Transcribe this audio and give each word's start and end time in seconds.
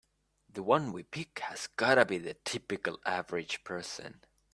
The 0.51 0.63
one 0.63 0.91
we 0.93 1.03
pick 1.03 1.37
has 1.41 1.67
gotta 1.67 2.05
be 2.05 2.17
the 2.17 2.33
typical 2.33 2.99
average 3.05 3.63
person. 3.63 4.23